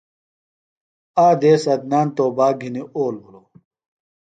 [1.25, 3.47] آک دیس عدنان توباک گِھنی اول بِھلوۡ۔